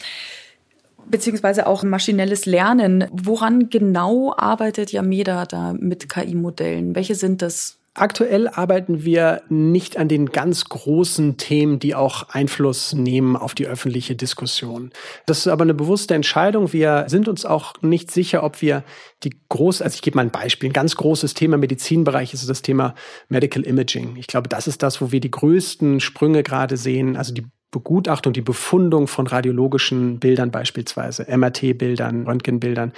[1.10, 3.06] beziehungsweise auch maschinelles Lernen.
[3.10, 6.94] Woran genau arbeitet Yameda da mit KI-Modellen?
[6.94, 7.78] Welche sind das?
[7.98, 13.66] Aktuell arbeiten wir nicht an den ganz großen Themen, die auch Einfluss nehmen auf die
[13.66, 14.90] öffentliche Diskussion.
[15.26, 16.72] Das ist aber eine bewusste Entscheidung.
[16.72, 18.84] Wir sind uns auch nicht sicher, ob wir
[19.24, 22.48] die groß, also ich gebe mal ein Beispiel, ein ganz großes Thema im Medizinbereich ist
[22.48, 22.94] das Thema
[23.28, 24.14] Medical Imaging.
[24.16, 28.32] Ich glaube, das ist das, wo wir die größten Sprünge gerade sehen, also die Begutachtung,
[28.32, 32.92] die Befundung von radiologischen Bildern beispielsweise, MRT-Bildern, Röntgenbildern.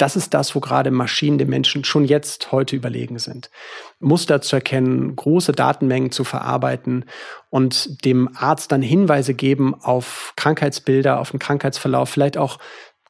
[0.00, 3.50] Das ist das, wo gerade Maschinen den Menschen schon jetzt heute überlegen sind.
[3.98, 7.04] Muster zu erkennen, große Datenmengen zu verarbeiten
[7.50, 12.58] und dem Arzt dann Hinweise geben auf Krankheitsbilder, auf den Krankheitsverlauf, vielleicht auch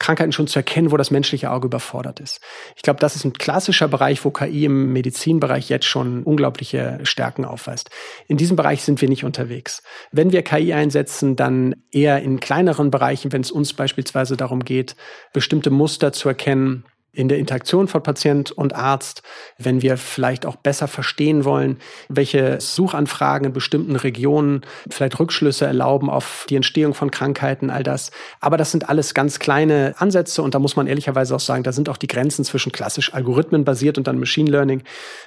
[0.00, 2.40] Krankheiten schon zu erkennen, wo das menschliche Auge überfordert ist.
[2.74, 7.44] Ich glaube, das ist ein klassischer Bereich, wo KI im Medizinbereich jetzt schon unglaubliche Stärken
[7.44, 7.90] aufweist.
[8.26, 9.82] In diesem Bereich sind wir nicht unterwegs.
[10.10, 14.96] Wenn wir KI einsetzen, dann eher in kleineren Bereichen, wenn es uns beispielsweise darum geht,
[15.32, 19.22] bestimmte Muster zu erkennen, in der Interaktion von Patient und Arzt,
[19.58, 26.08] wenn wir vielleicht auch besser verstehen wollen, welche Suchanfragen in bestimmten Regionen vielleicht Rückschlüsse erlauben
[26.08, 28.10] auf die Entstehung von Krankheiten, all das.
[28.40, 31.72] Aber das sind alles ganz kleine Ansätze und da muss man ehrlicherweise auch sagen, da
[31.72, 34.82] sind auch die Grenzen zwischen klassisch algorithmenbasiert und dann Machine Learning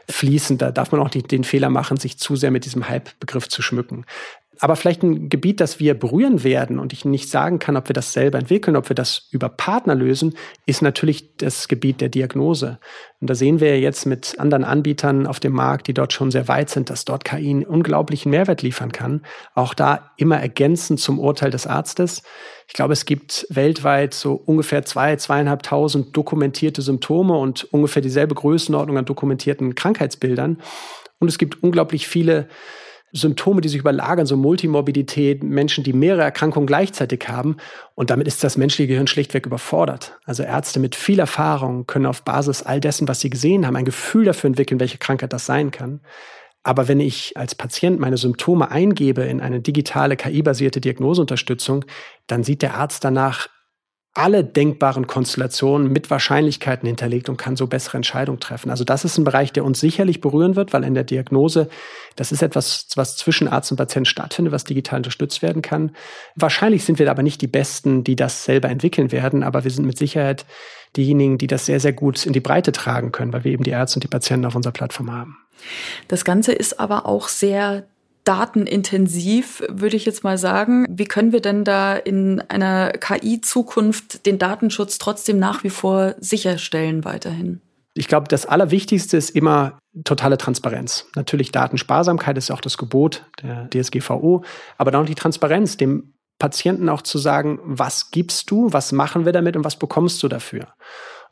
[0.10, 0.62] fließend.
[0.62, 3.62] Da darf man auch nicht den Fehler machen, sich zu sehr mit diesem Hype-Begriff zu
[3.62, 4.06] schmücken.
[4.64, 7.94] Aber vielleicht ein Gebiet, das wir berühren werden und ich nicht sagen kann, ob wir
[7.94, 12.80] das selber entwickeln, ob wir das über Partner lösen, ist natürlich das Gebiet der Diagnose.
[13.20, 16.48] Und da sehen wir jetzt mit anderen Anbietern auf dem Markt, die dort schon sehr
[16.48, 19.26] weit sind, dass dort KI einen unglaublichen Mehrwert liefern kann.
[19.54, 22.24] Auch da immer ergänzend zum Urteil des Arztes.
[22.70, 28.98] Ich glaube, es gibt weltweit so ungefähr zwei, zweieinhalbtausend dokumentierte Symptome und ungefähr dieselbe Größenordnung
[28.98, 30.62] an dokumentierten Krankheitsbildern.
[31.20, 32.48] Und es gibt unglaublich viele
[33.14, 37.58] Symptome, die sich überlagern, so Multimorbidität, Menschen, die mehrere Erkrankungen gleichzeitig haben.
[37.94, 40.18] Und damit ist das menschliche Gehirn schlichtweg überfordert.
[40.26, 43.86] Also Ärzte mit viel Erfahrung können auf Basis all dessen, was sie gesehen haben, ein
[43.86, 46.02] Gefühl dafür entwickeln, welche Krankheit das sein kann.
[46.64, 51.86] Aber wenn ich als Patient meine Symptome eingebe in eine digitale KI-basierte Diagnoseunterstützung,
[52.26, 53.48] dann sieht der Arzt danach
[54.16, 58.70] alle denkbaren Konstellationen mit Wahrscheinlichkeiten hinterlegt und kann so bessere Entscheidungen treffen.
[58.70, 61.68] Also das ist ein Bereich, der uns sicherlich berühren wird, weil in der Diagnose,
[62.16, 65.96] das ist etwas, was zwischen Arzt und Patient stattfindet, was digital unterstützt werden kann.
[66.36, 69.86] Wahrscheinlich sind wir aber nicht die Besten, die das selber entwickeln werden, aber wir sind
[69.86, 70.46] mit Sicherheit
[70.96, 73.72] diejenigen, die das sehr, sehr gut in die Breite tragen können, weil wir eben die
[73.72, 75.38] Ärzte und die Patienten auf unserer Plattform haben.
[76.08, 77.88] Das Ganze ist aber auch sehr
[78.24, 80.86] datenintensiv, würde ich jetzt mal sagen.
[80.90, 87.04] Wie können wir denn da in einer KI-Zukunft den Datenschutz trotzdem nach wie vor sicherstellen
[87.04, 87.62] weiterhin?
[87.96, 91.06] Ich glaube, das Allerwichtigste ist immer totale Transparenz.
[91.16, 94.44] Natürlich Datensparsamkeit ist auch das Gebot der DSGVO,
[94.78, 99.26] aber dann auch die Transparenz, dem Patienten auch zu sagen, was gibst du, was machen
[99.26, 100.74] wir damit und was bekommst du dafür.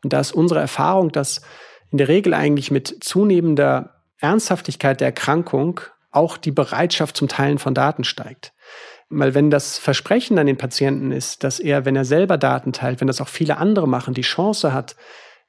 [0.04, 1.42] Und da ist unsere Erfahrung, dass
[1.90, 5.80] in der Regel eigentlich mit zunehmender Ernsthaftigkeit der Erkrankung
[6.12, 8.52] auch die Bereitschaft zum Teilen von Daten steigt.
[9.08, 13.00] Weil wenn das Versprechen an den Patienten ist, dass er, wenn er selber Daten teilt,
[13.00, 14.96] wenn das auch viele andere machen, die Chance hat,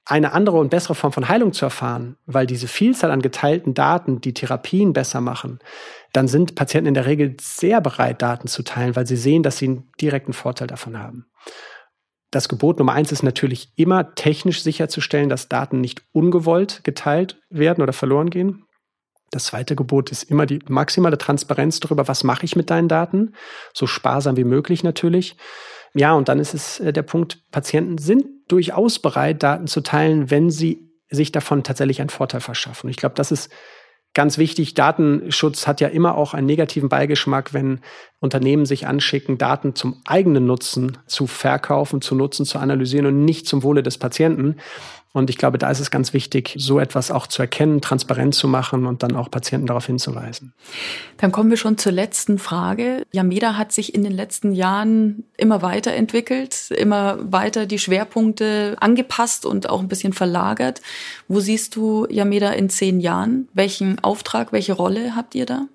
[0.05, 4.19] eine andere und bessere Form von Heilung zu erfahren, weil diese Vielzahl an geteilten Daten
[4.19, 5.59] die Therapien besser machen,
[6.11, 9.57] dann sind Patienten in der Regel sehr bereit, Daten zu teilen, weil sie sehen, dass
[9.57, 11.27] sie einen direkten Vorteil davon haben.
[12.31, 17.81] Das Gebot Nummer eins ist natürlich immer technisch sicherzustellen, dass Daten nicht ungewollt geteilt werden
[17.81, 18.65] oder verloren gehen.
[19.33, 23.33] Das zweite Gebot ist immer die maximale Transparenz darüber, was mache ich mit deinen Daten,
[23.73, 25.35] so sparsam wie möglich natürlich.
[25.95, 30.29] Ja, und dann ist es äh, der Punkt, Patienten sind durchaus bereit, Daten zu teilen,
[30.29, 32.89] wenn sie sich davon tatsächlich einen Vorteil verschaffen.
[32.89, 33.51] Ich glaube, das ist
[34.13, 34.73] ganz wichtig.
[34.73, 37.79] Datenschutz hat ja immer auch einen negativen Beigeschmack, wenn
[38.19, 43.47] Unternehmen sich anschicken, Daten zum eigenen Nutzen zu verkaufen, zu nutzen, zu analysieren und nicht
[43.47, 44.57] zum Wohle des Patienten.
[45.13, 48.47] Und ich glaube, da ist es ganz wichtig, so etwas auch zu erkennen, transparent zu
[48.47, 50.53] machen und dann auch Patienten darauf hinzuweisen.
[51.17, 53.03] Dann kommen wir schon zur letzten Frage.
[53.13, 59.69] Yameda hat sich in den letzten Jahren immer weiterentwickelt, immer weiter die Schwerpunkte angepasst und
[59.69, 60.81] auch ein bisschen verlagert.
[61.27, 63.47] Wo siehst du Yameda in zehn Jahren?
[63.53, 65.67] Welchen Auftrag, welche Rolle habt ihr da?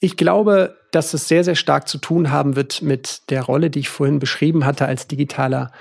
[0.00, 3.80] Ich glaube, dass es sehr, sehr stark zu tun haben wird mit der Rolle, die
[3.80, 5.72] ich vorhin beschrieben hatte als digitaler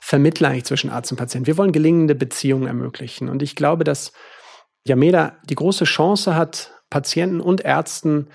[0.00, 1.46] Vermittler eigentlich zwischen Arzt und Patient.
[1.46, 3.28] Wir wollen gelingende Beziehungen ermöglichen.
[3.28, 4.12] Und ich glaube, dass
[4.84, 8.28] Yameda die große Chance hat, Patienten und Ärzten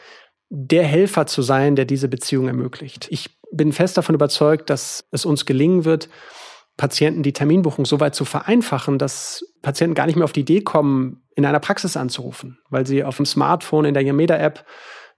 [0.49, 3.07] der Helfer zu sein, der diese Beziehung ermöglicht.
[3.09, 6.07] Ich bin fest davon überzeugt, dass es uns gelingen wird,
[6.77, 10.61] Patienten die Terminbuchung so weit zu vereinfachen, dass Patienten gar nicht mehr auf die Idee
[10.61, 14.65] kommen, in einer Praxis anzurufen, weil sie auf dem Smartphone in der Yameda-App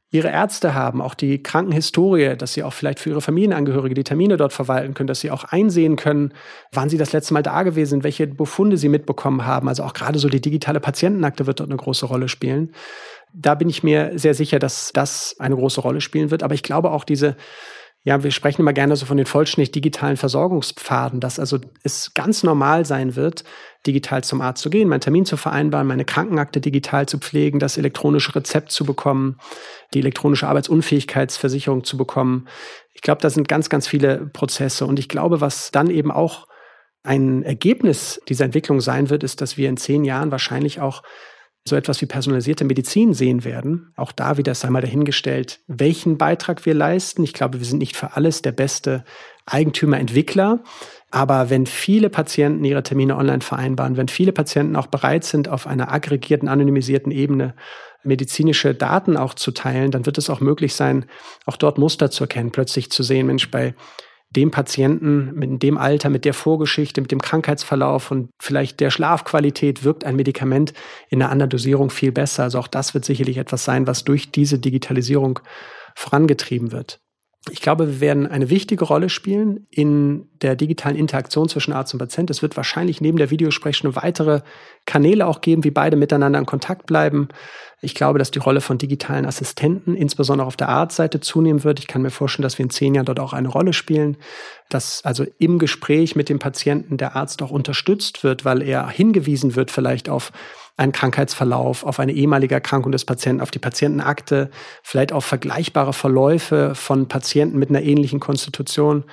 [0.09, 4.37] ihre Ärzte haben, auch die Krankenhistorie, dass sie auch vielleicht für ihre Familienangehörige die Termine
[4.37, 6.33] dort verwalten können, dass sie auch einsehen können,
[6.71, 9.67] wann sie das letzte Mal da gewesen sind, welche Befunde sie mitbekommen haben.
[9.67, 12.71] Also auch gerade so die digitale Patientenakte wird dort eine große Rolle spielen.
[13.33, 16.41] Da bin ich mir sehr sicher, dass das eine große Rolle spielen wird.
[16.41, 17.35] Aber ich glaube auch diese
[18.07, 22.41] ja, wir sprechen immer gerne so von den vollständig digitalen Versorgungspfaden, dass also es ganz
[22.41, 23.43] normal sein wird,
[23.85, 27.77] digital zum Arzt zu gehen, meinen Termin zu vereinbaren, meine Krankenakte digital zu pflegen, das
[27.77, 29.35] elektronische Rezept zu bekommen,
[29.93, 32.47] die elektronische Arbeitsunfähigkeitsversicherung zu bekommen.
[32.93, 34.85] Ich glaube, da sind ganz, ganz viele Prozesse.
[34.85, 36.47] Und ich glaube, was dann eben auch
[37.03, 41.03] ein Ergebnis dieser Entwicklung sein wird, ist, dass wir in zehn Jahren wahrscheinlich auch
[41.67, 43.91] so etwas wie personalisierte Medizin sehen werden.
[43.95, 47.23] Auch da wieder sei mal dahingestellt, welchen Beitrag wir leisten.
[47.23, 49.03] Ich glaube, wir sind nicht für alles der beste
[49.45, 50.63] Eigentümer, Entwickler.
[51.11, 55.67] Aber wenn viele Patienten ihre Termine online vereinbaren, wenn viele Patienten auch bereit sind, auf
[55.67, 57.53] einer aggregierten, anonymisierten Ebene
[58.03, 61.05] medizinische Daten auch zu teilen, dann wird es auch möglich sein,
[61.45, 63.73] auch dort Muster zu erkennen, plötzlich zu sehen, Mensch, bei
[64.29, 69.83] dem Patienten mit dem Alter, mit der Vorgeschichte, mit dem Krankheitsverlauf und vielleicht der Schlafqualität
[69.83, 70.73] wirkt ein Medikament
[71.09, 72.43] in einer anderen Dosierung viel besser.
[72.43, 75.39] Also auch das wird sicherlich etwas sein, was durch diese Digitalisierung
[75.95, 76.99] vorangetrieben wird.
[77.49, 81.99] Ich glaube, wir werden eine wichtige Rolle spielen in der digitalen Interaktion zwischen Arzt und
[81.99, 82.29] Patient.
[82.29, 84.41] Es wird wahrscheinlich neben der Videosprechstunde weitere
[84.85, 87.29] Kanäle auch geben, wie beide miteinander in Kontakt bleiben.
[87.79, 91.79] Ich glaube, dass die Rolle von digitalen Assistenten, insbesondere auf der Arztseite, zunehmen wird.
[91.79, 94.17] Ich kann mir vorstellen, dass wir in zehn Jahren dort auch eine Rolle spielen,
[94.69, 99.55] dass also im Gespräch mit dem Patienten der Arzt auch unterstützt wird, weil er hingewiesen
[99.55, 100.31] wird vielleicht auf
[100.75, 104.49] einen Krankheitsverlauf, auf eine ehemalige Erkrankung des Patienten, auf die Patientenakte,
[104.81, 109.03] vielleicht auf vergleichbare Verläufe von Patienten mit einer ähnlichen Konstitution.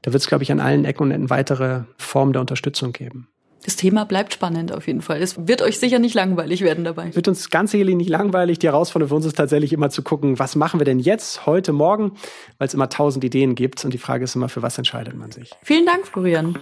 [0.00, 3.33] Da wird es, glaube ich, an allen Ecken und Enden weitere Formen der Unterstützung geben.
[3.64, 5.22] Das Thema bleibt spannend auf jeden Fall.
[5.22, 7.14] Es wird euch sicher nicht langweilig werden dabei.
[7.14, 8.58] Wird uns ganz sicherlich nicht langweilig.
[8.58, 11.72] Die Herausforderung für uns ist tatsächlich immer zu gucken, was machen wir denn jetzt, heute,
[11.72, 12.12] morgen,
[12.58, 13.82] weil es immer tausend Ideen gibt.
[13.86, 15.50] Und die Frage ist immer, für was entscheidet man sich.
[15.62, 16.58] Vielen Dank, Florian.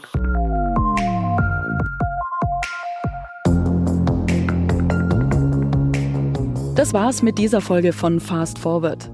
[6.77, 9.11] Das war's mit dieser Folge von Fast Forward.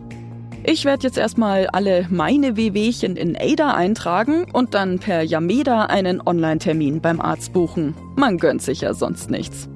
[0.70, 6.20] Ich werde jetzt erstmal alle meine Wehwehchen in Ada eintragen und dann per Yameda einen
[6.20, 7.94] Online-Termin beim Arzt buchen.
[8.16, 9.66] Man gönnt sich ja sonst nichts.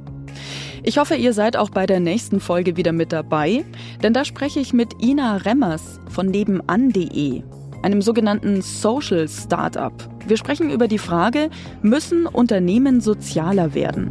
[0.83, 3.65] Ich hoffe, ihr seid auch bei der nächsten Folge wieder mit dabei,
[4.03, 7.43] denn da spreche ich mit Ina Remmers von nebenan.de,
[7.83, 9.95] einem sogenannten Social Startup.
[10.27, 11.49] Wir sprechen über die Frage,
[11.81, 14.11] müssen Unternehmen sozialer werden?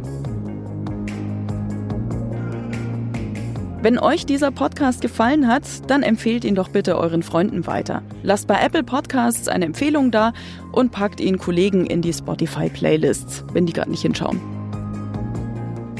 [3.82, 8.02] Wenn euch dieser Podcast gefallen hat, dann empfehlt ihn doch bitte euren Freunden weiter.
[8.22, 10.32] Lasst bei Apple Podcasts eine Empfehlung da
[10.70, 14.40] und packt ihn Kollegen in die Spotify-Playlists, wenn die gerade nicht hinschauen.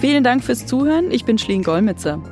[0.01, 1.11] Vielen Dank fürs Zuhören.
[1.11, 2.23] Ich bin Schleen Golmitzer.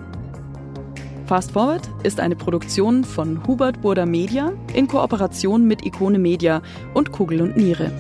[1.26, 6.62] Fast Forward ist eine Produktion von Hubert Burda Media in Kooperation mit Ikone Media
[6.94, 7.90] und Kugel und Niere.